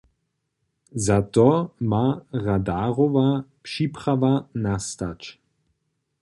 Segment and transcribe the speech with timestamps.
[1.07, 5.37] Za to ma radarowa připrawa nastać.